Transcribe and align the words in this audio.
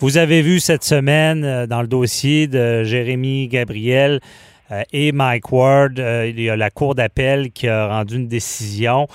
Vous 0.00 0.16
avez 0.16 0.42
vu 0.42 0.58
cette 0.58 0.82
semaine 0.82 1.44
euh, 1.44 1.66
dans 1.68 1.80
le 1.80 1.86
dossier 1.86 2.48
de 2.48 2.82
Jérémy 2.82 3.46
Gabriel 3.46 4.20
euh, 4.72 4.82
et 4.92 5.12
Mike 5.12 5.52
Ward, 5.52 6.00
euh, 6.00 6.28
il 6.28 6.40
y 6.40 6.50
a 6.50 6.56
la 6.56 6.70
Cour 6.70 6.96
d'appel 6.96 7.52
qui 7.52 7.68
a 7.68 7.86
rendu 7.86 8.16
une 8.16 8.26
décision 8.26 9.06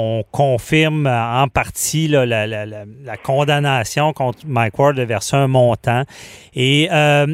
on 0.00 0.22
confirme 0.30 1.08
en 1.08 1.48
partie 1.48 2.06
la, 2.06 2.86
condamnation 3.24 4.12
contre 4.12 4.38
Mike 4.46 4.78
Ward 4.78 4.96
de 4.96 5.02
verser 5.02 5.34
un 5.34 5.48
montant. 5.48 6.04
Et 6.54 6.88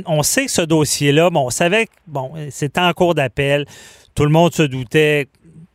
on 0.06 0.22
sait 0.22 0.46
que 0.46 0.50
ce 0.50 0.62
dossier-là, 0.62 1.28
bon, 1.28 1.48
on 1.48 1.50
savait 1.50 1.84
que 1.84 1.92
bon, 2.06 2.32
c'était 2.48 2.80
en 2.80 2.90
cours 2.94 3.14
d'appel. 3.14 3.66
Tout 4.14 4.24
le 4.24 4.30
monde 4.30 4.54
se 4.54 4.62
doutait 4.62 5.28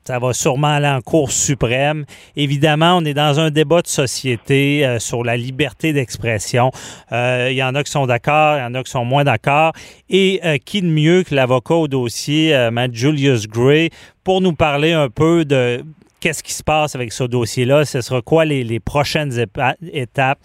ça 0.09 0.18
va 0.18 0.34
sûrement 0.34 0.70
aller 0.70 0.88
en 0.88 1.02
Cour 1.02 1.31
suprême. 1.31 2.04
Évidemment, 2.36 2.98
on 2.98 3.05
est 3.05 3.13
dans 3.13 3.40
un 3.40 3.52
débat 3.52 3.84
de 3.84 3.88
société 3.88 4.84
euh, 4.84 4.98
sur 4.98 5.23
la 5.23 5.38
liberté 5.38 5.94
d'expression. 5.94 6.72
Il 7.12 7.54
y 7.54 7.62
en 7.62 7.76
a 7.76 7.84
qui 7.84 7.91
sont 7.91 8.08
d'accord, 8.08 8.58
il 8.58 8.62
y 8.62 8.64
en 8.64 8.73
a 8.73 8.81
qui 8.81 8.90
sont 8.90 9.05
moins 9.05 9.23
d'accord. 9.23 9.72
Et 10.09 10.42
qui 10.66 10.81
de 10.81 10.88
mieux 10.88 11.22
que 11.22 11.36
l'avocat 11.36 11.75
au 11.75 11.88
dossier, 11.88 12.69
Matt 12.72 12.92
Julius 12.92 13.47
Gray, 13.47 13.92
pour 14.23 14.42
nous 14.42 14.53
parler 14.53 14.94
un 14.94 15.09
peu 15.09 15.45
de 15.45 15.84
qu'est-ce 16.19 16.41
qui 16.41 16.53
se 16.53 16.64
passe 16.64 16.95
avec 16.95 17.14
ce 17.14 17.25
dossier-là? 17.25 17.86
Ce 17.86 18.02
sera 18.02 18.23
quoi 18.23 18.45
les, 18.45 18.80
prochaines 18.80 19.45
étapes? 19.94 20.39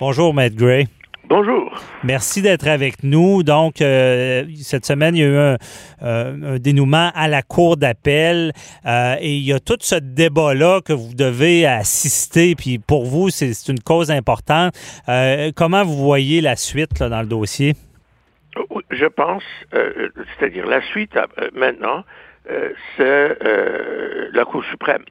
Bonjour, 0.00 0.34
Matt 0.34 0.54
Gray. 0.54 0.88
Bonjour. 1.36 1.74
Merci 2.04 2.42
d'être 2.42 2.68
avec 2.68 3.02
nous. 3.02 3.42
Donc, 3.42 3.80
euh, 3.82 4.44
cette 4.54 4.86
semaine, 4.86 5.16
il 5.16 5.18
y 5.18 5.24
a 5.24 5.26
eu 5.26 5.36
un, 5.36 5.56
euh, 6.04 6.58
dénouement 6.60 7.10
à 7.12 7.26
la 7.26 7.42
Cour 7.42 7.76
d'appel 7.76 8.52
euh, 8.86 9.16
et 9.18 9.34
il 9.34 9.42
y 9.42 9.52
a 9.52 9.58
tout 9.58 9.78
ce 9.80 9.96
débat-là 9.96 10.80
que 10.80 10.92
vous 10.92 11.12
devez 11.12 11.66
assister. 11.66 12.54
Puis 12.54 12.78
pour 12.78 13.06
vous, 13.06 13.30
c'est 13.30 13.50
une 13.66 13.80
cause 13.80 14.12
importante. 14.12 14.74
comment 15.56 15.82
vous 15.82 15.96
voyez 15.96 16.40
la 16.40 16.54
suite 16.54 17.02
dans 17.02 17.22
le 17.22 17.26
dossier? 17.26 17.74
Je 18.92 19.06
pense, 19.06 19.42
c'est-à-dire 19.72 20.66
la 20.68 20.82
suite 20.82 21.18
maintenant, 21.52 22.04
euh, 22.50 22.70
c'est 22.96 23.38
euh, 23.44 24.28
la 24.32 24.44
Cour 24.44 24.64
suprême. 24.64 25.04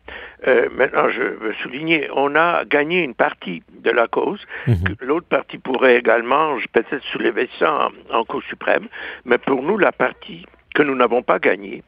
Euh, 0.47 0.69
maintenant, 0.71 1.09
je 1.09 1.23
veux 1.23 1.53
souligner, 1.63 2.07
on 2.15 2.35
a 2.35 2.63
gagné 2.65 3.01
une 3.01 3.15
partie 3.15 3.63
de 3.71 3.89
la 3.89 4.07
cause. 4.07 4.45
Mhm. 4.67 4.95
L'autre 5.01 5.27
partie 5.27 5.57
pourrait 5.57 5.97
également 5.97 6.57
peut-être 6.71 7.03
soulever 7.11 7.49
ça 7.57 7.89
en, 8.11 8.19
en, 8.19 8.23
Cour 8.23 8.43
suprême, 8.43 8.87
mais 9.25 9.37
pour 9.37 9.63
nous, 9.63 9.77
la 9.77 9.91
partie 9.91 10.45
que 10.75 10.83
nous 10.83 10.95
n'avons 10.95 11.23
pas 11.23 11.39
gagnée, 11.39 11.83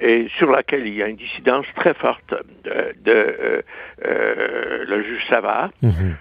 et 0.00 0.28
sur 0.38 0.50
laquelle 0.50 0.86
il 0.86 0.94
y 0.94 1.02
a 1.02 1.08
une 1.08 1.16
dissidence 1.16 1.66
très 1.76 1.94
forte 1.94 2.34
de, 2.64 2.94
de 3.04 3.64
le 4.00 5.02
juge 5.02 5.26
Savard. 5.28 5.70
Mhm. 5.82 6.16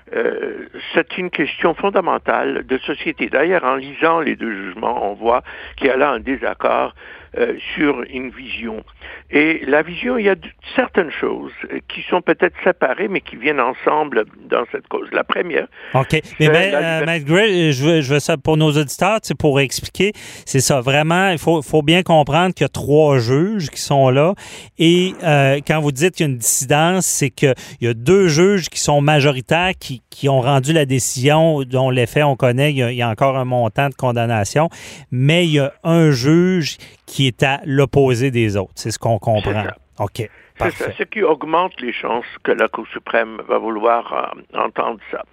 c'est 0.94 1.18
une 1.18 1.30
question 1.30 1.74
fondamentale 1.74 2.66
de 2.66 2.78
société. 2.80 3.30
D'ailleurs, 3.30 3.64
en 3.64 3.76
lisant 3.76 4.20
les 4.20 4.36
deux 4.36 4.52
jugements, 4.52 5.12
on 5.12 5.14
voit 5.14 5.44
qu'il 5.76 5.88
y 5.88 5.90
a 5.90 5.98
là 5.98 6.12
un 6.12 6.20
désaccord 6.20 6.94
euh, 7.38 7.54
sur 7.76 8.04
une 8.10 8.30
vision. 8.30 8.84
Et 9.30 9.62
la 9.68 9.84
vision, 9.84 10.18
il 10.18 10.26
y 10.26 10.30
a 10.30 10.36
certaines 10.76 11.12
choses 11.12 11.52
qui 11.88 12.02
sont 12.10 12.22
peut-être 12.22 12.56
séparées, 12.64 13.10
mais 13.10 13.20
qui 13.20 13.36
viennent 13.36 13.60
ensemble 13.60 14.24
dans 14.50 14.64
cette 14.72 14.88
cause. 14.88 15.08
La 15.12 15.24
première. 15.24 15.68
OK. 15.94 16.20
Mais, 16.40 16.72
euh, 16.74 17.06
Matt 17.06 17.26
Gray, 17.26 17.74
je 17.74 17.84
veux, 17.84 18.02
je 18.02 18.14
veux 18.14 18.20
ça 18.20 18.38
pour 18.38 18.56
nos 18.56 18.72
auditeurs, 18.72 19.20
c'est 19.22 19.38
pour 19.38 19.60
expliquer. 19.60 20.14
C'est 20.46 20.62
ça. 20.62 20.80
Vraiment, 20.80 21.30
il 21.30 21.38
faut, 21.38 21.62
faut 21.62 21.82
bien 21.84 22.02
comprendre 22.02 22.56
qu'il 22.56 22.64
y 22.64 22.66
a 22.66 22.70
trois 22.70 23.20
juges 23.20 23.67
qui 23.70 23.82
sont 23.82 24.10
là. 24.10 24.34
Et 24.78 25.14
euh, 25.24 25.60
quand 25.66 25.80
vous 25.82 25.92
dites 25.92 26.16
qu'il 26.16 26.26
y 26.26 26.30
a 26.30 26.32
une 26.32 26.38
dissidence, 26.38 27.06
c'est 27.06 27.30
qu'il 27.30 27.54
y 27.82 27.88
a 27.88 27.94
deux 27.94 28.28
juges 28.28 28.70
qui 28.70 28.80
sont 28.80 29.02
majoritaires, 29.02 29.72
qui, 29.80 30.02
qui 30.10 30.30
ont 30.30 30.42
rendu 30.42 30.74
la 30.74 30.86
décision 30.86 31.64
dont 31.64 31.90
l'effet 31.90 32.24
on 32.24 32.36
connaît. 32.36 32.72
Il 32.72 32.78
y, 32.78 32.84
a, 32.84 32.92
il 32.92 32.98
y 32.98 33.02
a 33.02 33.10
encore 33.10 33.38
un 33.38 33.46
montant 33.46 33.90
de 33.90 33.96
condamnation. 33.96 34.70
Mais 35.12 35.46
il 35.46 35.54
y 35.54 35.60
a 35.60 35.74
un 35.84 36.12
juge 36.12 36.78
qui 37.06 37.28
est 37.28 37.44
à 37.44 37.62
l'opposé 37.66 38.32
des 38.32 38.58
autres. 38.58 38.74
C'est 38.76 38.92
ce 38.92 39.00
qu'on 39.00 39.20
comprend. 39.20 39.66
OK. 40.00 40.30
C'est 40.60 40.72
ça, 40.72 40.92
ce 40.98 41.04
qui 41.04 41.22
augmente 41.22 41.80
les 41.82 41.94
chances 41.94 42.26
que 42.44 42.52
la 42.52 42.68
Cour 42.68 42.88
suprême 42.88 43.40
va 43.48 43.60
vouloir 43.60 44.34
euh, 44.56 44.60
entendre 44.60 45.00
ça. 45.12 45.24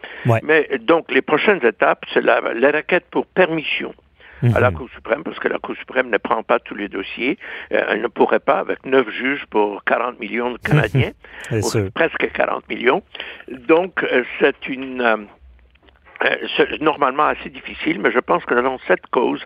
Mais 0.42 0.68
donc, 0.80 1.10
les 1.10 1.22
prochaines 1.22 1.64
étapes, 1.64 2.04
c'est 2.12 2.20
la, 2.20 2.40
requête 2.40 3.06
pour 3.10 3.26
permission 3.26 3.94
à 4.54 4.60
la 4.60 4.70
mhm. 4.70 4.76
Cour 4.76 4.88
suprême, 4.94 5.22
parce 5.22 5.38
que 5.38 5.48
la 5.48 5.58
Cour 5.58 5.76
suprême 5.76 6.10
ne 6.10 6.18
prend 6.18 6.42
pas 6.42 6.58
tous 6.58 6.74
les 6.74 6.88
dossiers. 6.88 7.38
Euh, 7.72 7.82
elle 7.88 8.02
ne 8.02 8.08
pourrait 8.08 8.40
pas, 8.40 8.58
avec 8.58 8.84
neuf 8.84 9.08
juges 9.10 9.44
pour 9.50 9.84
40 9.84 10.20
millions 10.20 10.52
de 10.52 10.58
Canadiens, 10.58 11.12
presque 11.94 12.32
40 12.32 12.68
millions. 12.68 13.02
Donc, 13.48 14.02
euh, 14.02 14.24
c'est 14.40 14.68
une... 14.68 15.28
normalement 16.80 17.24
assez 17.24 17.50
difficile, 17.50 18.00
mais 18.00 18.10
je 18.10 18.20
pense 18.20 18.44
que 18.44 18.54
dans 18.54 18.78
cette 18.86 19.06
cause, 19.08 19.44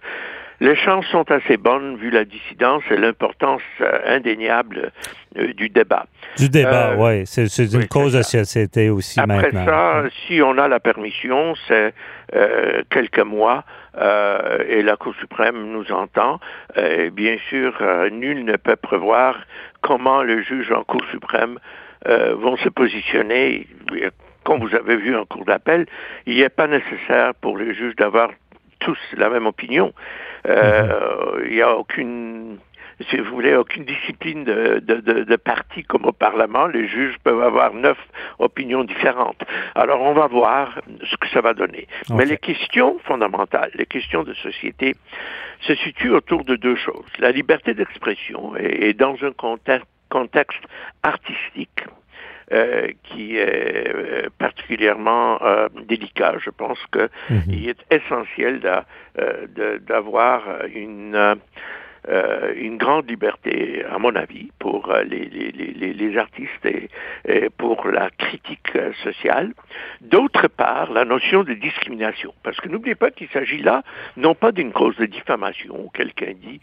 les 0.60 0.74
chances 0.74 1.06
sont 1.06 1.30
assez 1.30 1.56
bonnes 1.56 1.96
vu 1.96 2.10
la 2.10 2.24
dissidence 2.24 2.82
et 2.90 2.96
l'importance 2.96 3.62
euh, 3.80 4.16
indéniable 4.16 4.90
euh, 5.36 5.52
du 5.54 5.68
débat. 5.68 6.06
Du 6.36 6.48
débat, 6.48 6.92
euh, 6.92 6.96
oui. 6.98 7.26
C'est 7.26 7.72
une 7.72 7.86
cause 7.86 8.14
de 8.14 8.22
société 8.22 8.90
aussi 8.90 9.20
Après 9.20 9.36
maintenant. 9.36 9.66
ça, 9.66 10.02
si 10.26 10.42
on 10.42 10.58
a 10.58 10.66
la 10.68 10.80
permission, 10.80 11.54
c'est 11.66 11.94
quelques 12.90 13.20
mois 13.20 13.64
et 13.96 14.82
la 14.82 14.96
Cour 14.96 15.14
suprême 15.16 15.72
nous 15.72 15.90
entend. 15.92 16.40
Et 16.76 17.10
bien 17.10 17.36
sûr, 17.48 17.80
nul 18.10 18.44
ne 18.44 18.56
peut 18.56 18.76
prévoir 18.76 19.36
comment 19.80 20.22
les 20.22 20.42
juges 20.42 20.72
en 20.72 20.84
Cour 20.84 21.02
suprême 21.10 21.58
vont 22.06 22.56
se 22.58 22.68
positionner. 22.68 23.66
Comme 24.44 24.60
vous 24.60 24.74
avez 24.74 24.96
vu 24.96 25.14
en 25.14 25.26
cours 25.26 25.44
d'appel, 25.44 25.86
il 26.26 26.38
n'est 26.38 26.48
pas 26.48 26.66
nécessaire 26.66 27.34
pour 27.34 27.58
les 27.58 27.74
juges 27.74 27.96
d'avoir 27.96 28.30
tous 28.78 28.98
la 29.16 29.28
même 29.28 29.46
opinion. 29.46 29.92
Euh, 30.46 31.42
il 31.44 31.54
n'y 31.54 31.62
a 31.62 31.76
aucune 31.76 32.58
si 33.08 33.16
vous 33.16 33.30
voulez, 33.30 33.54
aucune 33.54 33.84
discipline 33.84 34.44
de, 34.44 34.80
de, 34.80 35.00
de, 35.00 35.36
parti 35.36 35.84
comme 35.84 36.04
au 36.04 36.12
Parlement. 36.12 36.66
Les 36.66 36.88
juges 36.88 37.16
peuvent 37.22 37.42
avoir 37.42 37.72
neuf 37.74 37.98
opinions 38.38 38.84
différentes. 38.84 39.40
Alors, 39.74 40.02
on 40.02 40.14
va 40.14 40.26
voir 40.26 40.80
ce 41.04 41.16
que 41.16 41.28
ça 41.28 41.40
va 41.40 41.54
donner. 41.54 41.86
Mais 42.10 42.24
les 42.24 42.38
questions 42.38 42.98
fondamentales, 43.04 43.70
les 43.74 43.86
questions 43.86 44.24
de 44.24 44.34
société, 44.34 44.96
se 45.60 45.74
situent 45.76 46.10
autour 46.10 46.44
de 46.44 46.56
deux 46.56 46.76
choses. 46.76 47.06
La 47.18 47.30
liberté 47.30 47.74
d'expression 47.74 48.56
est, 48.56 48.94
dans 48.94 49.16
un 49.22 49.32
contexte, 49.32 49.88
contexte 50.08 50.62
artistique 51.02 51.84
euh, 52.50 52.88
qui 53.04 53.36
est 53.36 53.94
euh, 53.94 54.28
particulièrement 54.38 55.38
euh, 55.42 55.68
délicat. 55.86 56.36
Je 56.42 56.50
pense 56.50 56.78
qu'il 56.92 57.08
mhm. 57.28 57.68
est 57.68 57.84
essentiel 57.90 58.60
d'avoir 59.86 60.42
une 60.74 61.36
euh, 62.08 62.52
une 62.56 62.78
grande 62.78 63.08
liberté, 63.10 63.84
à 63.90 63.98
mon 63.98 64.14
avis, 64.14 64.50
pour 64.58 64.90
euh, 64.90 65.02
les, 65.02 65.24
les, 65.26 65.50
les, 65.52 65.92
les 65.92 66.16
artistes 66.16 66.64
et, 66.64 66.88
pour 67.56 67.86
la 67.88 68.10
critique 68.10 68.70
euh, 68.76 68.92
sociale. 69.02 69.52
D'autre 70.00 70.48
part, 70.48 70.92
la 70.92 71.04
notion 71.04 71.42
de 71.44 71.54
discrimination. 71.54 72.32
Parce 72.42 72.58
que 72.60 72.68
n'oubliez 72.68 72.94
pas 72.94 73.10
qu'il 73.10 73.28
s'agit 73.28 73.58
là, 73.58 73.82
non 74.16 74.34
pas 74.34 74.52
d'une 74.52 74.72
cause 74.72 74.96
de 74.96 75.06
diffamation, 75.06 75.90
quelqu'un 75.92 76.32
dit, 76.40 76.60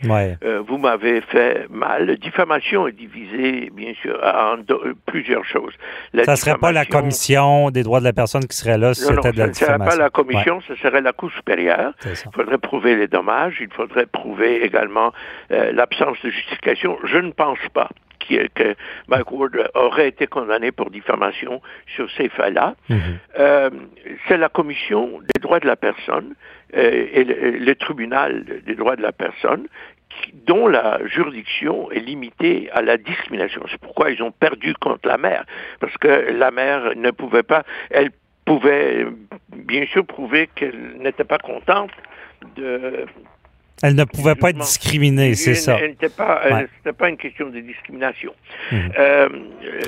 vous 0.67 0.77
m'avez 0.77 1.21
fait 1.21 1.67
mal. 1.69 2.17
Diffamation 2.17 2.87
est 2.87 2.93
divisée, 2.93 3.69
bien 3.73 3.93
sûr, 4.01 4.19
en 4.23 4.57
plusieurs 5.05 5.45
choses. 5.45 5.73
ça 6.23 6.31
ne 6.31 6.35
serait 6.35 6.57
pas 6.57 6.71
la 6.71 6.85
commission 6.85 7.69
des 7.71 7.83
droits 7.83 7.99
de 7.99 8.05
la 8.05 8.13
personne 8.13 8.45
qui 8.45 8.57
serait 8.57 8.77
là 8.77 8.93
si 8.93 9.03
c'était 9.03 9.31
de 9.31 9.39
la 9.39 9.47
diffamation. 9.47 9.53
Ce 9.53 9.63
ne 9.63 9.77
serait 9.77 9.97
pas 9.97 10.03
la 10.03 10.09
commission, 10.09 10.61
ce 10.67 10.75
serait 10.75 11.01
la 11.01 11.13
Cour 11.13 11.31
supérieure. 11.31 11.93
Il 12.05 12.31
faudrait 12.33 12.57
prouver 12.57 12.95
les 12.95 13.07
dommages, 13.07 13.57
il 13.59 13.69
faudrait 13.71 14.05
prouver 14.05 14.63
également 14.63 15.11
euh, 15.51 15.71
l'absence 15.71 16.17
de 16.23 16.29
justification, 16.29 16.97
je 17.03 17.17
ne 17.17 17.31
pense 17.31 17.59
pas 17.73 17.89
que 18.29 18.75
Mike 19.07 19.31
Ward 19.31 19.69
aurait 19.75 20.07
été 20.07 20.27
condamné 20.27 20.71
pour 20.71 20.89
diffamation 20.89 21.61
sur 21.95 22.09
ces 22.11 22.29
faits-là. 22.29 22.75
Mhm. 22.89 22.99
Euh, 23.39 23.69
c'est 24.27 24.37
la 24.37 24.49
Commission 24.49 25.19
des 25.33 25.39
droits 25.39 25.59
de 25.59 25.67
la 25.67 25.75
personne 25.75 26.35
euh, 26.75 27.07
et 27.13 27.23
le, 27.23 27.75
tribunal 27.75 28.43
des 28.65 28.75
droits 28.75 28.95
de 28.95 29.01
la 29.01 29.11
personne 29.11 29.67
dont 30.47 30.67
la 30.67 30.99
juridiction 31.05 31.91
est 31.91 31.99
limitée 31.99 32.69
à 32.71 32.81
la 32.81 32.97
discrimination. 32.97 33.61
C'est 33.69 33.79
pourquoi 33.79 34.11
ils 34.11 34.23
ont 34.23 34.31
perdu 34.31 34.73
contre 34.75 35.07
la 35.07 35.17
mère, 35.17 35.45
parce 35.79 35.95
que 35.97 36.31
la 36.31 36.51
mère 36.51 36.95
ne 36.95 37.11
pouvait 37.11 37.43
pas, 37.43 37.63
elle 37.89 38.11
pouvait 38.45 39.05
bien 39.49 39.85
sûr 39.87 40.05
prouvé 40.05 40.49
qu'elle 40.55 40.97
n'était 40.99 41.25
pas 41.25 41.39
contente 41.39 41.91
de 42.55 43.05
elle 43.83 43.95
ne 43.95 44.05
pouvait 44.05 44.35
pas 44.35 44.51
être 44.51 44.59
discriminée, 44.59 45.35
c'est 45.35 45.55
ça. 45.55 45.77
Elle 45.81 45.91
n'était 45.91 46.09
pas, 46.09 46.41
c'était 46.77 46.93
pas 46.93 47.09
une 47.09 47.17
question 47.17 47.49
de 47.49 47.59
discrimination. 47.59 48.33
Mhm. 48.71 48.91
Euh, 48.97 49.29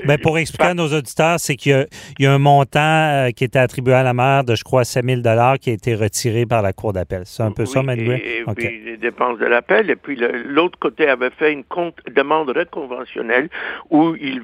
ben, 0.06 0.18
pour 0.18 0.38
expliquer 0.38 0.70
à 0.70 0.74
nos 0.74 0.88
auditeurs, 0.88 1.40
c'est 1.40 1.56
qu'il 1.56 1.88
y, 2.20 2.26
a 2.26 2.34
un 2.34 2.38
montant 2.38 2.80
euh, 2.80 3.30
qui 3.32 3.46
était 3.46 3.60
attribué 3.60 3.94
à 3.94 4.04
la 4.04 4.14
mère 4.14 4.44
de, 4.44 4.56
je 4.56 4.64
crois, 4.64 4.84
7 4.84 5.06
000 5.06 5.22
qui 5.62 5.70
a 5.70 5.74
été 5.74 5.96
retiré 5.96 6.46
par 6.46 6.62
la 6.62 6.74
Cour 6.74 6.94
d'appel. 6.94 7.22
C'est 7.26 7.44
un 7.44 7.52
peu 7.52 7.66
ça, 7.66 7.82
Manuel? 7.82 8.22
Et, 8.22 8.44
puis 8.56 8.82
les 8.84 8.98
dépenses 8.98 9.40
de 9.40 9.46
l'appel. 9.46 9.90
Et 9.90 9.96
puis 9.96 10.18
l'autre 10.46 10.78
côté 10.80 11.08
avait 11.08 11.30
fait 11.30 11.54
une 11.54 11.64
compte, 11.64 11.96
demande 12.14 12.54
conventionnelle 12.72 13.50
où 13.90 14.16
il 14.16 14.42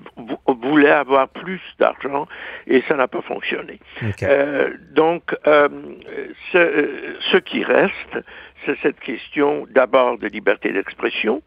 voulait 0.48 0.89
avoir 0.89 1.28
plus 1.28 1.62
d'argent 1.80 2.28
et 2.68 2.81
ça 2.88 2.96
n'a 2.96 3.07
pas 3.07 3.22
fonctionné. 3.22 3.80
Euh, 4.24 4.69
donc, 4.94 5.36
ce, 5.46 6.89
ce 7.31 7.38
qui 7.38 7.63
reste, 7.63 8.24
c'est 8.65 8.77
cette 8.81 9.00
question 9.00 9.68
d'abord 9.69 10.18
de 10.18 10.27
liberté 10.27 10.71
d'expression 10.71 11.42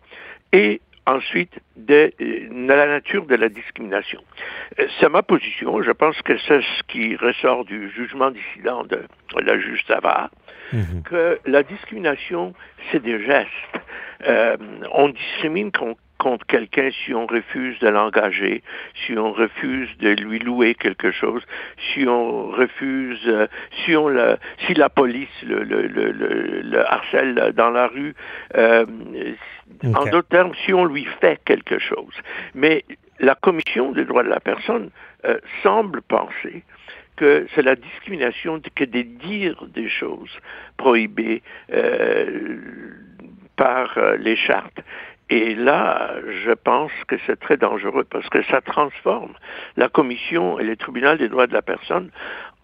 et 0.52 0.80
ensuite 1.06 1.52
de, 1.76 2.12
la 2.50 2.86
nature 2.86 3.26
de 3.26 3.36
la 3.36 3.48
discrimination. 3.48 4.20
Euh, 4.78 4.86
c'est 4.98 5.08
ma 5.08 5.22
position. 5.22 5.82
Je 5.82 5.92
pense 5.92 6.20
que 6.22 6.36
c'est 6.38 6.60
ce 6.60 6.82
qui 6.88 7.16
ressort 7.16 7.64
du 7.64 7.90
jugement 7.90 8.30
dissident 8.30 8.84
de 8.84 9.04
la 9.40 9.58
juge 9.58 9.84
Savard, 9.86 10.30
mhm. 10.72 11.02
que 11.04 11.38
la 11.46 11.62
discrimination, 11.62 12.54
c'est 12.90 13.02
des 13.02 13.24
gestes. 13.24 13.50
Euh, 14.26 14.56
on 14.92 15.10
discrimine 15.10 15.70
contre 15.70 16.00
contre 16.18 16.46
quelqu'un 16.46 16.90
si 17.04 17.14
on 17.14 17.26
refuse 17.26 17.78
de 17.80 17.88
l'engager, 17.88 18.62
si 19.04 19.16
on 19.16 19.32
refuse 19.32 19.88
de 19.98 20.10
lui 20.10 20.38
louer 20.38 20.74
quelque 20.74 21.10
chose, 21.10 21.42
si 21.78 22.06
on 22.06 22.48
refuse, 22.48 23.20
euh, 23.26 23.46
si 23.84 23.96
on 23.96 24.08
le, 24.08 24.36
si 24.66 24.74
la 24.74 24.88
police 24.88 25.28
le, 25.42 25.62
le, 25.62 25.86
le, 25.86 26.12
le 26.62 26.90
harcèle 26.90 27.52
dans 27.54 27.70
la 27.70 27.88
rue, 27.88 28.14
euh, 28.56 28.86
en 29.94 30.04
d'autres 30.06 30.28
termes, 30.28 30.52
si 30.64 30.72
on 30.72 30.84
lui 30.84 31.06
fait 31.20 31.40
quelque 31.44 31.78
chose. 31.78 32.14
Mais 32.54 32.84
la 33.20 33.34
Commission 33.34 33.92
des 33.92 34.04
droits 34.04 34.22
de 34.22 34.28
la 34.28 34.40
personne 34.40 34.90
euh, 35.24 35.38
semble 35.62 36.02
penser 36.02 36.62
que 37.16 37.46
c'est 37.54 37.62
la 37.62 37.76
discrimination 37.76 38.60
que 38.74 38.84
de 38.84 39.00
dire 39.00 39.64
des 39.74 39.88
choses 39.88 40.38
prohibées 40.76 41.42
par 43.56 43.98
les 44.18 44.36
chartes. 44.36 44.80
Et 45.28 45.56
là, 45.56 46.12
je 46.44 46.52
pense 46.52 46.92
que 47.08 47.16
c'est 47.26 47.38
très 47.38 47.56
dangereux 47.56 48.04
parce 48.08 48.28
que 48.28 48.42
ça 48.44 48.60
transforme 48.60 49.32
la 49.76 49.88
Commission 49.88 50.60
et 50.60 50.64
le 50.64 50.76
tribunal 50.76 51.18
des 51.18 51.28
droits 51.28 51.48
de 51.48 51.52
la 51.52 51.62
personne 51.62 52.10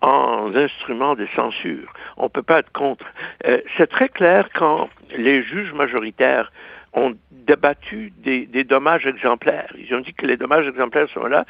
en 0.00 0.55
instruments 0.55 1.14
de 1.14 1.26
censure. 1.35 1.93
On 2.17 2.25
ne 2.25 2.29
peut 2.29 2.43
pas 2.43 2.61
être 2.61 2.73
contre. 2.73 3.05
Euh, 3.47 3.61
c'est 3.76 3.88
très 3.88 4.09
clair 4.09 4.49
quand 4.55 4.91
les 5.17 5.43
juges 5.43 5.73
majoritaires 5.73 6.53
ont 6.93 7.14
débattu 7.31 8.12
des, 8.19 8.47
des, 8.47 8.64
dommages 8.64 9.06
exemplaires. 9.06 9.73
Ils 9.79 9.93
ont 9.94 10.00
dit 10.00 10.12
que 10.12 10.26
les 10.26 10.37
dommages 10.37 10.69
exemplaires 10.69 11.09
sont 11.09 11.26
là 11.26 11.44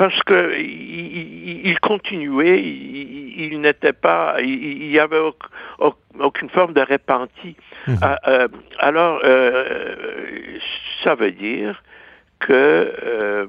parce 0.00 0.22
que 0.22 0.58
il, 0.58 1.66
il 1.66 1.78
continuait, 1.80 2.62
il, 2.62 3.60
n'était 3.60 3.92
pas, 3.92 4.36
il 4.40 4.88
n'y 4.88 4.98
avait 4.98 5.20
aucune 6.18 6.48
forme 6.48 6.72
de 6.72 6.80
repenti. 6.80 7.54
Mhm. 7.90 7.98
Ah, 8.02 8.18
euh, 8.28 8.46
alors, 8.78 9.20
euh, 9.24 10.58
ça 11.02 11.16
veut 11.16 11.32
dire 11.32 11.82
que 12.38 12.52
euh, 12.52 13.46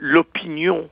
l'opinion 0.00 0.90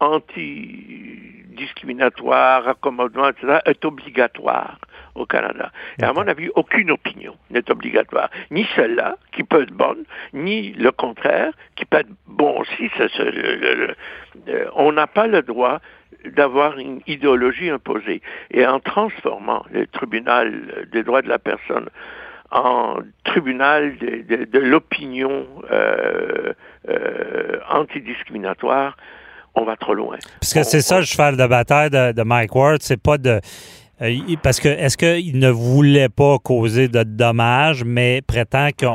anti-discriminatoire, 0.00 2.66
accommodement, 2.66 3.28
etc., 3.28 3.60
est 3.64 3.84
obligatoire 3.84 4.80
au 5.14 5.24
Canada. 5.24 5.70
Et 6.00 6.04
à 6.04 6.12
mon 6.12 6.26
avis, 6.26 6.48
aucune 6.56 6.90
opinion 6.90 7.36
n'est 7.50 7.70
obligatoire. 7.70 8.28
Ni 8.50 8.66
celle-là, 8.74 9.18
qui 9.30 9.44
peut 9.44 9.62
être 9.62 9.72
bonne, 9.72 10.02
ni 10.32 10.72
le 10.72 10.90
contraire, 10.90 11.52
qui 11.76 11.84
peut 11.84 11.98
être 11.98 12.10
bon 12.26 12.58
aussi. 12.58 12.90
on 14.74 14.90
n'a 14.90 15.06
pas 15.06 15.28
le 15.28 15.42
droit 15.42 15.80
d'avoir 16.24 16.78
une 16.78 17.00
idéologie 17.06 17.70
imposée. 17.70 18.22
Et 18.50 18.66
en 18.66 18.80
transformant 18.80 19.64
le 19.72 19.86
tribunal 19.86 20.86
des 20.92 21.02
droits 21.02 21.22
de 21.22 21.28
la 21.28 21.38
personne 21.38 21.88
en 22.50 22.96
tribunal 23.24 23.96
de, 23.98 24.58
l'opinion 24.58 25.46
euh, 25.70 26.52
euh, 26.88 27.58
antidiscriminatoire, 27.70 28.96
on 29.54 29.64
va 29.64 29.76
trop 29.76 29.94
loin. 29.94 30.16
Parce 30.40 30.54
que 30.54 30.62
c'est 30.62 30.80
ça 30.80 30.98
le 30.98 31.04
cheval 31.04 31.36
de 31.36 31.46
bataille 31.46 31.90
de, 31.90 32.12
de 32.12 32.22
Mike 32.22 32.54
Ward, 32.54 32.78
c'est 32.82 33.00
pas 33.00 33.18
de 33.18 33.40
parce 34.42 34.60
que 34.60 34.68
est-ce 34.68 34.96
qu'il 34.96 35.38
ne 35.38 35.50
voulait 35.50 36.08
pas 36.08 36.38
causer 36.38 36.88
de 36.88 37.02
dommages, 37.02 37.84
mais 37.84 38.22
prétend 38.26 38.68
que 38.76 38.86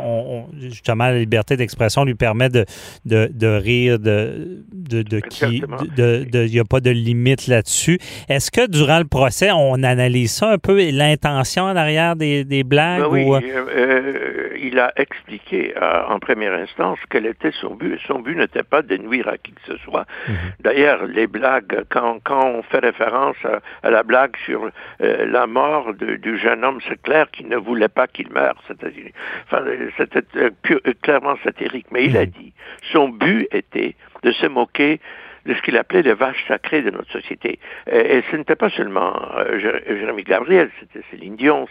justement 0.59 1.05
la 1.05 1.19
liberté 1.19 1.57
d'expression 1.57 2.05
lui 2.05 2.15
permet 2.15 2.49
de, 2.49 2.65
de, 3.05 3.47
rire 3.47 3.99
de, 3.99 4.63
de, 4.71 5.19
qui 5.19 5.63
il 5.97 6.51
n'y 6.51 6.59
a 6.59 6.63
pas 6.63 6.79
de 6.79 6.89
limite 6.89 7.47
là-dessus. 7.47 7.99
Est-ce 8.29 8.49
que 8.49 8.67
durant 8.67 8.97
le 8.97 9.05
procès, 9.05 9.51
on 9.51 9.83
analyse 9.83 10.31
ça 10.31 10.51
un 10.51 10.57
peu, 10.57 10.79
l'intention 10.91 11.63
en 11.63 11.75
arrière 11.75 12.15
des, 12.15 12.43
des 12.43 12.63
blagues? 12.63 13.01
Ben 13.01 13.07
oui, 13.07 13.25
euh, 13.29 13.65
euh, 13.75 14.57
il 14.59 14.79
a 14.79 14.91
expliqué 14.95 15.73
en 16.09 16.17
première 16.19 16.53
instance 16.53 16.97
quel 17.09 17.27
était 17.27 17.51
son 17.61 17.75
but. 17.75 17.99
Son 18.07 18.19
but 18.19 18.35
n'était 18.35 18.63
pas 18.63 18.81
de 18.81 18.97
nuire 18.97 19.27
à 19.27 19.37
qui 19.37 19.51
que 19.51 19.61
ce 19.67 19.77
soit. 19.83 20.05
Mhm. 20.27 20.35
D'ailleurs, 20.61 21.05
les 21.05 21.27
blagues, 21.27 21.83
quand, 21.89 22.17
quand 22.23 22.45
on 22.47 22.63
fait 22.63 22.79
référence 22.79 23.37
à 23.83 23.89
la 23.89 24.03
blague 24.03 24.35
sur 24.45 24.69
euh, 25.01 25.25
la 25.25 25.47
mort 25.47 25.94
du 25.94 26.38
jeune 26.38 26.63
homme, 26.63 26.80
c'est 26.88 27.01
clair 27.01 27.30
qu'il 27.31 27.47
ne 27.47 27.57
voulait 27.57 27.89
pas 27.89 28.07
qu'il 28.07 28.31
meure. 28.31 28.56
C'était 28.68 30.24
euh, 30.38 30.50
euh, 30.71 30.94
clairement 31.01 31.36
satirique. 31.44 31.88
Mais 31.92 32.06
il 32.06 32.18
a 32.18 32.25
mhm. 32.25 32.31
dit, 32.31 32.53
son 32.92 33.09
but 33.09 33.47
était 33.51 33.95
de 34.24 34.31
se 34.31 34.47
moquer 34.47 35.00
de 35.45 35.53
ce 35.53 35.62
qu'il 35.62 35.77
appelait 35.77 36.01
les 36.01 36.15
vaches 36.15 36.44
sacrées 36.47 36.81
de 36.81 36.89
notre 36.89 37.12
société. 37.12 37.59
Et, 37.92 38.24
ce 38.31 38.36
n'était 38.36 38.56
pas 38.56 38.71
seulement 38.71 39.13
Jérémy 39.59 40.24
Gabriel, 40.24 40.71
c'était 40.80 41.06
Céline 41.12 41.36
Dion, 41.36 41.68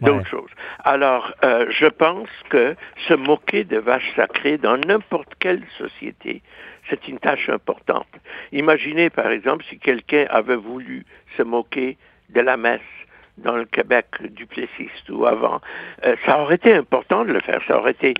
d'autres 0.00 0.26
choses. 0.26 0.50
Alors, 0.82 1.32
je 1.40 1.86
pense 1.86 2.28
que 2.48 2.74
se 3.06 3.14
moquer 3.14 3.62
des 3.62 3.78
vaches 3.78 4.12
sacrées 4.16 4.58
dans 4.58 4.76
n'importe 4.76 5.36
quelle 5.38 5.62
société, 5.78 6.42
c'est 6.90 7.06
une 7.06 7.20
tâche 7.20 7.48
importante. 7.48 8.08
Imaginez, 8.50 9.08
par 9.08 9.30
exemple, 9.30 9.64
si 9.68 9.78
quelqu'un 9.78 10.26
avait 10.28 10.56
voulu 10.56 11.04
se 11.36 11.44
moquer 11.44 11.96
de 12.32 12.40
la 12.40 12.56
messe 12.56 12.80
dans 13.38 13.56
le 13.56 13.64
Québec 13.64 14.06
du 14.20 14.46
Plessis 14.46 14.90
ou 15.08 15.26
avant. 15.26 15.60
Euh, 16.04 16.16
ça 16.26 16.40
aurait 16.40 16.56
été 16.56 16.74
important 16.74 17.24
de 17.24 17.32
le 17.32 17.40
faire, 17.40 17.60
ça 17.66 17.78
aurait 17.78 17.92
été 17.92 18.14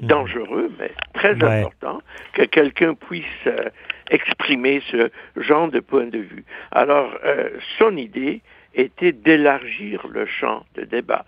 dangereux, 0.00 0.70
mais 0.78 0.90
très 1.14 1.42
important 1.42 2.00
que 2.32 2.42
quelqu'un 2.42 2.94
puisse 2.94 3.24
euh, 3.46 3.70
exprimer 4.10 4.82
ce 4.90 5.10
genre 5.36 5.68
de 5.68 5.80
point 5.80 6.06
de 6.06 6.18
vue. 6.18 6.44
Alors, 6.72 7.10
euh, 7.24 7.50
son 7.78 7.96
idée 7.96 8.40
était 8.74 9.12
d'élargir 9.12 10.06
le 10.08 10.26
champ 10.26 10.64
de 10.74 10.84
débat. 10.84 11.24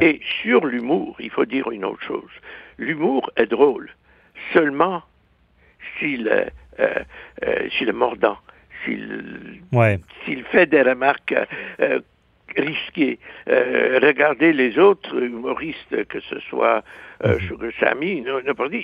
Et 0.00 0.20
sur 0.40 0.66
l'humour, 0.66 1.16
il 1.18 1.30
faut 1.30 1.44
dire 1.44 1.68
une 1.72 1.84
autre 1.84 2.02
chose. 2.02 2.30
L'humour 2.78 3.28
est 3.34 3.46
drôle 3.46 3.90
seulement 4.52 5.02
s'il 5.98 6.28
est, 6.28 6.52
s'il 7.72 7.88
est 7.88 7.92
mordant 7.92 8.38
s'il 8.84 10.44
fait 10.44 10.66
des 10.66 10.82
remarques 10.82 11.34
euh, 11.80 12.00
risquées. 12.56 13.18
Euh, 13.48 13.98
regardez 14.02 14.52
les 14.52 14.78
autres 14.78 15.22
humoristes, 15.22 16.04
que 16.08 16.20
ce 16.20 16.38
soit 16.48 16.82
euh, 17.24 17.38
mhm. 17.38 17.70
Samy, 17.78 18.24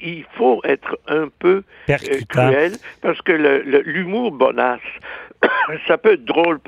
il 0.02 0.24
faut 0.36 0.60
être 0.64 0.98
un 1.08 1.28
peu 1.38 1.62
euh, 1.88 1.96
cruel 2.28 2.72
parce 3.00 3.20
que 3.22 3.32
l'humour 3.32 4.32
bonasse, 4.32 4.80
ça 5.88 5.98
peut 5.98 6.12
être 6.12 6.24
drôle 6.24 6.60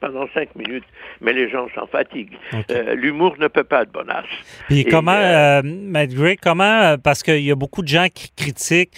pendant 0.00 0.26
cinq 0.34 0.54
minutes, 0.54 0.84
mais 1.20 1.32
les 1.32 1.50
gens 1.50 1.68
s'en 1.74 1.86
fatiguent. 1.86 2.38
l'humour 2.94 3.36
ne 3.38 3.48
peut 3.48 3.64
pas 3.64 3.82
être 3.82 3.92
bonasse. 3.92 4.24
Puis 4.68 4.84
comment, 4.84 5.62
Matt 5.62 6.10
Gray, 6.10 6.36
comment, 6.36 6.96
parce 6.98 7.22
qu'il 7.22 7.44
y 7.44 7.50
a 7.50 7.56
beaucoup 7.56 7.82
de 7.82 7.88
gens 7.88 8.06
qui 8.12 8.30
critiquent 8.30 8.96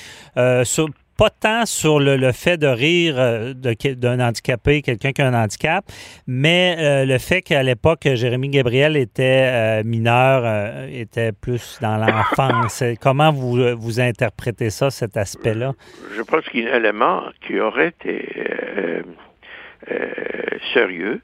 sur, 0.64 0.88
pas 1.20 1.28
tant 1.28 1.66
sur 1.66 2.00
le, 2.00 2.32
fait 2.32 2.56
de 2.56 2.66
rire 2.66 3.16
euh, 3.18 3.52
d'un 3.52 4.20
handicapé, 4.20 4.80
quelqu'un 4.80 5.12
qui 5.12 5.20
a 5.20 5.26
un 5.26 5.34
handicap, 5.34 5.84
mais 6.26 6.76
euh, 6.78 7.04
le 7.04 7.18
fait 7.18 7.42
qu'à 7.42 7.62
l'époque, 7.62 8.08
Jérémy 8.14 8.48
Gabriel 8.48 8.96
était 8.96 9.50
euh, 9.52 9.82
mineur, 9.84 10.86
était 10.90 11.32
plus 11.32 11.78
dans 11.82 11.98
l'enfance. 11.98 12.82
Comment 13.02 13.32
vous, 13.32 13.76
vous 13.76 14.00
interprétez 14.00 14.70
ça, 14.70 14.88
cet 14.90 15.18
aspect-là? 15.18 15.74
Je 16.16 16.22
pense 16.22 16.48
qu'il 16.48 16.64
y 16.64 16.66
a 16.66 16.72
un 16.72 16.78
élément 16.78 17.24
qui 17.46 17.60
aurait 17.60 17.88
été 17.88 19.04
sérieux 20.72 21.20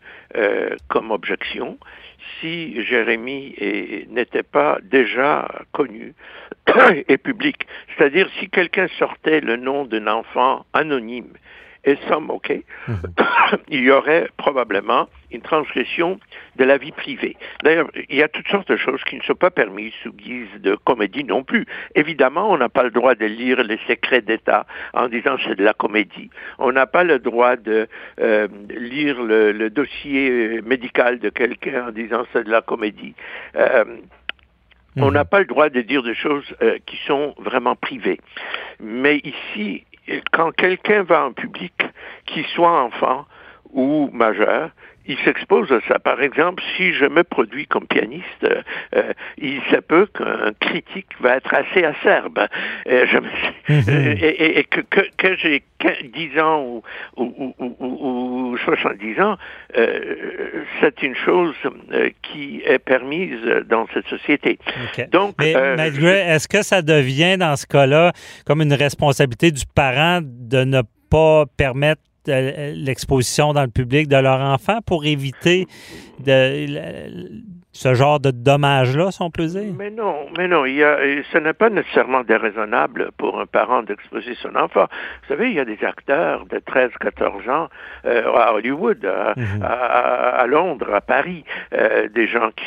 comme 0.88 1.10
objection 1.10 1.78
si 2.40 2.82
Jérémy 2.82 3.54
n'était 4.10 4.42
pas 4.42 4.78
déjà 4.82 5.48
connu 5.72 6.14
et 7.08 7.18
public. 7.18 7.66
C'est-à-dire 7.96 8.28
si 8.38 8.48
quelqu'un 8.48 8.88
sortait 8.98 9.40
le 9.40 9.56
nom 9.56 9.84
d'un 9.84 10.06
enfant 10.06 10.66
anonyme 10.72 11.32
et 11.86 11.96
some 12.08 12.30
OK, 12.30 12.52
mhm. 12.88 12.96
il 13.68 13.80
y 13.80 13.90
aurait 13.90 14.28
probablement 14.36 15.08
une 15.30 15.40
transgression 15.40 16.18
de 16.56 16.64
la 16.64 16.78
vie 16.78 16.92
privée. 16.92 17.36
D'ailleurs, 17.62 17.88
il 18.08 18.16
y 18.16 18.22
a 18.22 18.28
toutes 18.28 18.48
sortes 18.48 18.68
de 18.68 18.76
choses 18.76 19.02
qui 19.04 19.16
ne 19.16 19.22
sont 19.22 19.34
pas 19.34 19.50
permises 19.50 19.92
sous 20.02 20.12
guise 20.12 20.48
de 20.58 20.74
comédie 20.74 21.24
non 21.24 21.44
plus. 21.44 21.64
Évidemment, 21.94 22.50
on 22.50 22.58
n'a 22.58 22.68
pas 22.68 22.82
le 22.82 22.90
droit 22.90 23.14
de 23.14 23.26
lire 23.26 23.62
les 23.62 23.78
secrets 23.86 24.20
d'État 24.20 24.66
en 24.94 25.08
disant 25.08 25.36
c'est 25.44 25.54
de 25.54 25.64
la 25.64 25.74
comédie. 25.74 26.30
On 26.58 26.72
n'a 26.72 26.86
pas 26.86 27.04
le 27.04 27.18
droit 27.20 27.56
de 27.56 27.88
euh, 28.20 28.48
lire 28.70 29.22
le, 29.22 29.70
dossier 29.70 30.60
médical 30.62 31.18
de 31.18 31.28
quelqu'un 31.28 31.88
en 31.88 31.90
disant 31.92 32.24
c'est 32.32 32.44
de 32.44 32.50
la 32.50 32.62
comédie. 32.62 33.14
Euh, 33.56 33.84
on 34.96 35.06
mhm. 35.06 35.14
n'a 35.14 35.24
pas 35.24 35.40
le 35.40 35.46
droit 35.46 35.68
de 35.68 35.80
dire 35.80 36.02
des 36.02 36.14
choses 36.14 36.44
euh, 36.62 36.78
qui 36.86 36.96
sont 37.06 37.34
vraiment 37.38 37.76
privées. 37.76 38.20
Mais 38.80 39.18
ici, 39.18 39.84
quand 40.32 40.52
quelqu'un 40.52 41.02
va 41.02 41.26
en 41.26 41.32
public, 41.32 41.74
qu'il 42.26 42.46
soit 42.46 42.82
enfant 42.82 43.26
ou 43.76 44.10
majeur, 44.12 44.70
il 45.08 45.16
s'expose 45.24 45.70
à 45.70 45.80
ça. 45.86 45.98
Par 45.98 46.20
exemple, 46.20 46.62
si 46.76 46.92
je 46.92 47.04
me 47.04 47.22
produis 47.22 47.66
comme 47.66 47.86
pianiste, 47.86 48.24
euh, 48.44 48.62
euh, 48.96 49.12
il 49.38 49.60
se 49.70 49.76
peut 49.76 50.06
qu'un 50.06 50.52
critique 50.60 51.10
va 51.20 51.36
être 51.36 51.54
assez 51.54 51.84
acerbe. 51.84 52.40
Euh, 52.88 53.06
mhm. 53.68 53.84
et, 54.20 54.64
que, 54.64 54.80
que, 55.16 55.36
j'ai 55.36 55.62
10 56.02 56.40
ans 56.40 56.62
ou, 56.64 56.82
ou, 57.16 57.54
ou, 57.58 58.56
70 58.64 59.20
ans, 59.20 59.36
c'est 60.80 61.02
une 61.02 61.14
chose 61.14 61.54
qui 62.22 62.62
est 62.64 62.78
permise 62.78 63.38
dans 63.68 63.86
cette 63.92 64.06
société. 64.08 64.58
Donc, 65.12 65.34
Mais 65.38 65.52
est-ce 65.52 66.48
que 66.48 66.62
ça 66.62 66.82
devient 66.82 67.36
dans 67.38 67.54
ce 67.56 67.66
cas-là 67.66 68.12
comme 68.46 68.62
une 68.62 68.72
responsabilité 68.72 69.50
du 69.50 69.64
parent 69.74 70.20
de 70.22 70.64
ne 70.64 70.82
pas 71.10 71.44
permettre 71.56 72.02
l'exposition 72.26 73.52
dans 73.52 73.62
le 73.62 73.70
public 73.70 74.08
de 74.08 74.16
leur 74.16 74.40
enfant 74.40 74.78
pour 74.84 75.04
éviter 75.04 75.66
de, 76.24 76.66
ce 77.76 77.94
genre 77.94 78.20
de 78.20 78.30
dommages-là, 78.30 79.10
si 79.10 79.22
on 79.22 79.30
peut 79.30 79.46
dire? 79.46 79.72
Mais 79.76 79.90
non, 79.90 80.26
mais 80.36 80.48
non, 80.48 80.64
il 80.64 80.76
y 80.76 80.84
a, 80.84 80.98
ce 81.32 81.38
n'est 81.38 81.52
pas 81.52 81.68
nécessairement 81.68 82.22
déraisonnable 82.22 83.10
pour 83.18 83.38
un 83.38 83.46
parent 83.46 83.82
d'exposer 83.82 84.34
son 84.42 84.56
enfant. 84.56 84.86
Vous 85.22 85.28
savez, 85.28 85.50
il 85.50 85.54
y 85.54 85.60
a 85.60 85.64
des 85.64 85.82
acteurs 85.84 86.46
de 86.46 86.58
13, 86.58 86.90
14 87.00 87.48
ans 87.48 87.68
euh, 88.06 88.32
à 88.34 88.54
Hollywood, 88.54 89.04
mhm. 89.36 89.62
à, 89.62 90.46
Londres, 90.46 90.92
à 90.94 91.00
Paris, 91.00 91.44
euh, 91.74 92.08
des 92.08 92.26
gens 92.26 92.50
qui 92.56 92.64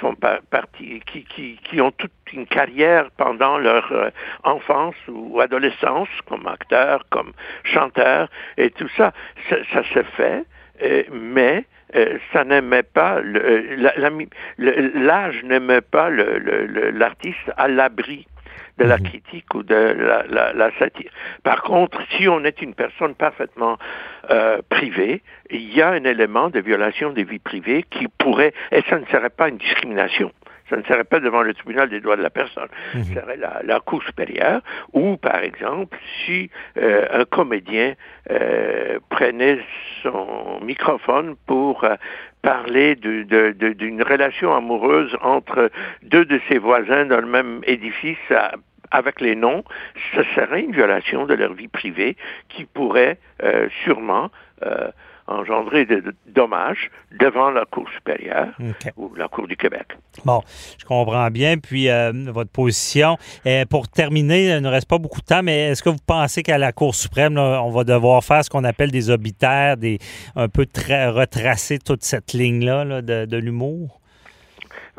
font 0.00 0.14
partie, 0.14 1.00
qui, 1.06 1.24
qui, 1.24 1.58
qui, 1.62 1.80
ont 1.80 1.90
toute 1.92 2.12
une 2.32 2.46
carrière 2.46 3.10
pendant 3.16 3.58
leur 3.58 3.90
euh, 3.92 4.10
enfance 4.44 4.94
ou 5.08 5.40
adolescence 5.40 6.08
comme 6.26 6.46
acteurs, 6.46 7.04
comme 7.10 7.32
chanteurs 7.64 8.28
et 8.56 8.70
tout 8.70 8.88
ça. 8.96 9.12
Ça, 9.48 9.82
se 9.94 10.02
fait, 10.16 10.44
euh, 10.82 11.02
mais 11.12 11.64
euh, 11.94 12.18
ça 12.32 12.44
n'aimait 12.44 12.82
pas 12.82 13.20
l'âge 14.58 15.42
n'aimait 15.42 15.80
pas 15.80 16.08
l'artiste 16.10 17.50
à 17.56 17.68
l'abri 17.68 18.26
de 18.80 18.84
la 18.86 18.96
mhm. 18.96 19.04
critique 19.04 19.54
ou 19.54 19.62
de 19.62 19.74
la, 19.74 20.70
satire. 20.78 21.10
Par 21.42 21.62
contre, 21.62 22.00
si 22.16 22.28
on 22.28 22.44
est 22.44 22.62
une 22.62 22.74
personne 22.74 23.14
parfaitement 23.14 23.76
euh, 24.30 24.60
privée, 24.68 25.22
il 25.50 25.74
y 25.74 25.82
a 25.82 25.90
un 25.90 26.04
élément 26.04 26.48
de 26.48 26.60
violation 26.60 27.10
des 27.12 27.24
vies 27.24 27.38
privées 27.38 27.84
qui 27.90 28.08
pourrait, 28.08 28.54
et 28.72 28.82
ça 28.88 28.98
ne 28.98 29.04
serait 29.06 29.30
pas 29.30 29.48
une 29.48 29.58
discrimination, 29.58 30.32
ça 30.70 30.76
ne 30.76 30.82
serait 30.84 31.04
pas 31.04 31.20
devant 31.20 31.42
le 31.42 31.52
tribunal 31.52 31.90
des 31.90 32.00
droits 32.00 32.16
de 32.16 32.22
la 32.22 32.30
personne, 32.30 32.68
mhm. 32.94 33.04
ce 33.04 33.14
serait 33.14 33.36
la, 33.36 33.80
Cour 33.80 34.02
supérieure, 34.02 34.62
ou 34.92 35.16
par 35.16 35.40
exemple, 35.42 35.98
si 36.24 36.50
euh, 36.78 37.06
un 37.12 37.24
comédien 37.24 37.94
euh, 38.30 38.98
prenait 39.10 39.58
son 40.02 40.60
microphone 40.62 41.34
pour 41.46 41.84
parler 42.42 42.94
d'une 42.94 44.02
relation 44.02 44.54
amoureuse 44.54 45.14
entre 45.20 45.70
deux 46.02 46.24
de 46.24 46.40
ses 46.48 46.58
voisins 46.58 47.04
dans 47.04 47.20
le 47.20 47.26
même 47.26 47.60
édifice 47.64 48.16
avec 48.90 49.20
les 49.20 49.36
noms, 49.36 49.64
ce 50.14 50.22
serait 50.34 50.60
une 50.60 50.72
violation 50.72 51.26
de 51.26 51.34
leur 51.34 51.52
vie 51.54 51.68
privée 51.68 52.16
qui 52.48 52.64
pourrait 52.64 53.18
euh, 53.42 53.68
sûrement 53.84 54.30
euh, 54.64 54.90
engendrer 55.26 55.84
des 55.84 56.00
dommages 56.26 56.90
devant 57.12 57.50
la 57.50 57.64
Cour 57.64 57.88
supérieure 57.94 58.48
ou 58.96 59.14
la 59.14 59.28
Cour 59.28 59.46
du 59.46 59.56
Québec. 59.56 59.96
Bon, 60.24 60.42
je 60.76 60.84
comprends 60.84 61.30
bien. 61.30 61.56
Puis 61.58 61.88
euh, 61.88 62.12
votre 62.32 62.50
position. 62.50 63.16
pour 63.70 63.88
terminer, 63.88 64.56
il 64.56 64.62
ne 64.62 64.68
reste 64.68 64.88
pas 64.88 64.98
beaucoup 64.98 65.20
de 65.20 65.26
temps, 65.26 65.42
mais 65.44 65.68
est-ce 65.68 65.84
que 65.84 65.88
vous 65.88 66.02
pensez 66.04 66.42
qu'à 66.42 66.58
la 66.58 66.72
Cour 66.72 66.96
suprême, 66.96 67.38
on 67.38 67.70
va 67.70 67.84
devoir 67.84 68.24
faire 68.24 68.44
ce 68.44 68.50
qu'on 68.50 68.64
appelle 68.64 68.90
des 68.90 69.10
obitaires, 69.10 69.76
des, 69.76 69.98
un 70.34 70.48
peu 70.48 70.66
retracer 70.74 71.78
toute 71.78 72.02
cette 72.02 72.32
ligne-là 72.32 73.00
de, 73.00 73.24
de 73.26 73.36
l'humour? 73.36 73.99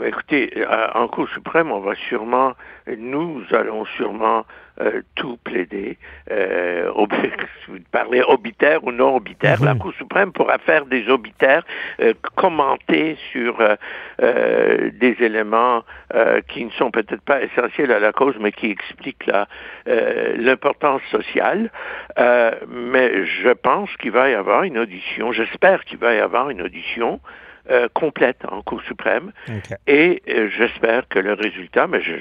Écoutez, 0.04 0.52
euh, 0.58 0.88
en 0.96 1.08
Cour 1.08 1.28
suprême, 1.30 1.72
on 1.72 1.80
va 1.80 1.96
sûrement, 1.96 2.54
nous 2.98 3.44
allons 3.52 3.86
sûrement 3.86 4.46
euh, 4.80 5.02
tout 5.16 5.38
plaider. 5.44 5.98
Euh, 6.32 6.92
vous 7.68 7.78
parlez 7.92 8.22
obitaire 8.22 8.84
ou 8.84 8.92
non 8.92 9.16
obitaire, 9.16 9.62
la 9.64 9.74
mhm. 9.74 9.80
Cour 9.80 9.94
suprême 9.94 10.32
pourra 10.32 10.58
faire 10.60 10.86
des 10.86 11.10
obitaires, 11.10 11.64
euh, 12.02 12.14
commenter 12.36 13.18
sur 13.32 13.58
des 14.20 15.16
éléments 15.20 15.84
qui 16.48 16.66
ne 16.66 16.70
sont 16.72 16.92
peut-être 16.92 17.22
pas 17.22 17.42
essentiels 17.42 17.92
à 17.92 18.00
la 18.00 18.12
cause, 18.12 18.36
mais 18.40 18.52
qui 18.52 18.70
expliquent 18.70 19.30
l'importance 19.86 21.02
sociale. 21.10 21.72
mais 22.18 23.26
je 23.26 23.50
pense 23.50 23.90
qu'il 23.98 24.12
va 24.12 24.30
y 24.30 24.34
avoir 24.34 24.64
une 24.64 24.78
audition, 24.78 25.32
j'espère 25.32 25.84
qu'il 25.86 25.98
va 25.98 26.14
y 26.14 26.20
avoir 26.20 26.50
une 26.50 26.62
audition 26.62 27.20
euh, 27.70 27.88
complète 27.94 28.40
en 28.50 28.62
Cour 28.62 28.82
suprême. 28.84 29.32
Et 29.88 30.22
euh, 30.28 30.50
j'espère 30.58 31.08
que 31.08 31.20
le 31.20 31.34
résultat, 31.34 31.88
mais 31.88 32.02
je, 32.02 32.14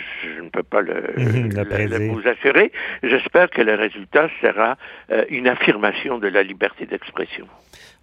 ne 0.42 0.48
peux 0.48 0.62
pas 0.62 0.80
le, 0.82 1.14
vous 2.12 2.28
assurer, 2.28 2.72
j'espère 3.02 3.50
que 3.50 3.62
le 3.62 3.74
résultat 3.74 4.28
sera 4.40 4.76
euh, 5.10 5.24
une 5.30 5.48
affirmation 5.48 6.18
de 6.18 6.28
la 6.28 6.42
liberté 6.42 6.86
d'expression. 6.86 7.46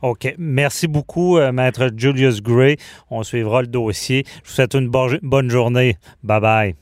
OK. 0.02 0.34
Merci 0.38 0.88
beaucoup, 0.88 1.40
Maître 1.52 1.90
Julius 1.96 2.42
Gray. 2.42 2.78
On 3.10 3.24
suivra 3.24 3.62
le 3.62 3.68
dossier. 3.68 4.24
Je 4.44 4.50
vous 4.50 4.56
souhaite 4.56 4.76
une 4.76 4.90
bonne 4.90 5.50
journée. 5.50 5.96
Bye 6.24 6.42
bye. 6.42 6.76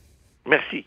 Merci. 0.45 0.85